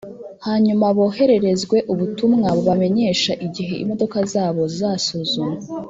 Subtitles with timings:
[0.45, 5.59] hanyuma bohererezwe ubutumwa bubamenyesha igihe imodoka zabo zizasuzumwa